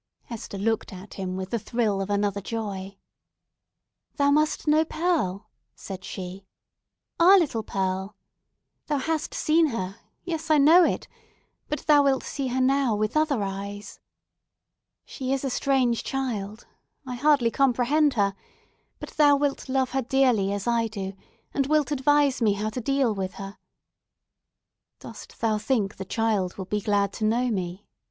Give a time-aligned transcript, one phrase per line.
[0.23, 2.97] Hester looked at him with a thrill of another joy.
[4.15, 6.43] "Thou must know Pearl!" said she.
[7.19, 8.15] "Our little Pearl!
[8.87, 13.99] Thou hast seen her—yes, I know it!—but thou wilt see her now with other eyes.
[15.05, 16.65] She is a strange child!
[17.05, 18.33] I hardly comprehend her!
[18.97, 21.13] But thou wilt love her dearly, as I do,
[21.53, 23.59] and wilt advise me how to deal with her!"
[24.97, 27.85] "Dost thou think the child will be glad to know me?"